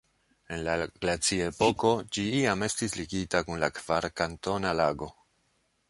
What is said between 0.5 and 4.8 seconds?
En la glaciepoko ĝi iam estis ligita kun la Kvarkantona